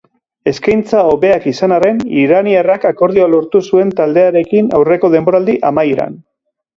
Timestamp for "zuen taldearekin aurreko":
3.73-5.13